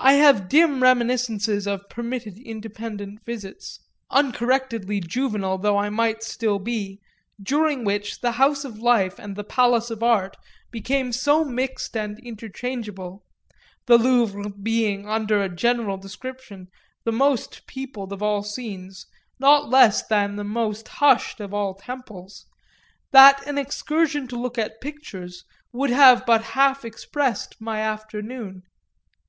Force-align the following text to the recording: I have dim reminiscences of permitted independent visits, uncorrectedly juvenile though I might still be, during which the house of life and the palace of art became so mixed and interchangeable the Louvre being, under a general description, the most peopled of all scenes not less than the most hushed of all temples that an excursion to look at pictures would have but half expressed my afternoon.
I 0.00 0.14
have 0.14 0.48
dim 0.48 0.82
reminiscences 0.82 1.68
of 1.68 1.88
permitted 1.88 2.38
independent 2.44 3.24
visits, 3.24 3.78
uncorrectedly 4.10 4.98
juvenile 4.98 5.58
though 5.58 5.76
I 5.76 5.90
might 5.90 6.24
still 6.24 6.58
be, 6.58 7.00
during 7.40 7.84
which 7.84 8.20
the 8.20 8.32
house 8.32 8.64
of 8.64 8.80
life 8.80 9.16
and 9.16 9.36
the 9.36 9.44
palace 9.44 9.92
of 9.92 10.02
art 10.02 10.36
became 10.72 11.12
so 11.12 11.44
mixed 11.44 11.96
and 11.96 12.18
interchangeable 12.18 13.22
the 13.86 13.96
Louvre 13.96 14.50
being, 14.50 15.08
under 15.08 15.40
a 15.40 15.48
general 15.48 15.98
description, 15.98 16.66
the 17.04 17.12
most 17.12 17.64
peopled 17.68 18.12
of 18.12 18.24
all 18.24 18.42
scenes 18.42 19.06
not 19.38 19.70
less 19.70 20.04
than 20.04 20.34
the 20.34 20.42
most 20.42 20.88
hushed 20.88 21.38
of 21.38 21.54
all 21.54 21.74
temples 21.74 22.44
that 23.12 23.46
an 23.46 23.56
excursion 23.58 24.26
to 24.26 24.36
look 24.36 24.58
at 24.58 24.80
pictures 24.80 25.44
would 25.72 25.90
have 25.90 26.26
but 26.26 26.42
half 26.58 26.84
expressed 26.84 27.54
my 27.60 27.78
afternoon. 27.78 28.64